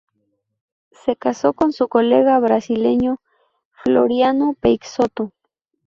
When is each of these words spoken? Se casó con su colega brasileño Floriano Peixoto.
Se 0.91 1.15
casó 1.15 1.53
con 1.53 1.73
su 1.73 1.87
colega 1.87 2.39
brasileño 2.39 3.21
Floriano 3.83 4.55
Peixoto. 4.59 5.31